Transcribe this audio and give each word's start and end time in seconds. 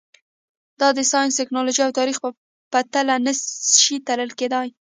دا 0.79 0.87
د 0.97 0.99
ساینس، 1.11 1.33
ټکنالوژۍ 1.39 1.81
او 1.85 1.91
تاریخ 1.99 2.17
په 2.73 2.79
تله 2.93 3.15
نه 3.25 3.33
شي 3.81 3.95
تلل 4.07 4.31
کېدای. 4.39 4.67